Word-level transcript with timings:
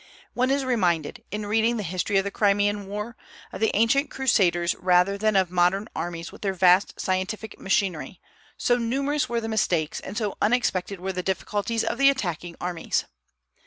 One 0.33 0.49
is 0.49 0.65
reminded, 0.65 1.23
in 1.29 1.45
reading 1.45 1.77
the 1.77 1.83
history 1.83 2.17
of 2.17 2.23
the 2.23 2.31
Crimean 2.31 2.87
war, 2.87 3.15
of 3.53 3.61
the 3.61 3.69
ancient 3.75 4.09
crusaders 4.09 4.73
rather 4.79 5.15
than 5.15 5.35
of 5.35 5.51
modern 5.51 5.87
armies 5.95 6.31
with 6.31 6.41
their 6.41 6.55
vast 6.55 6.99
scientific 6.99 7.59
machinery, 7.59 8.19
so 8.57 8.77
numerous 8.79 9.29
were 9.29 9.41
the 9.41 9.47
mistakes, 9.47 9.99
and 9.99 10.17
so 10.17 10.39
unexpected 10.41 10.99
were 10.99 11.13
the 11.13 11.21
difficulties 11.21 11.83
of 11.83 11.99
the 11.99 12.09
attacking 12.09 12.55
armies. 12.59 13.05